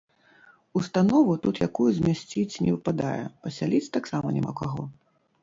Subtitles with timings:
[0.79, 4.83] Установу тут якую змясціць не выпадае, пасяліць таксама няма каго.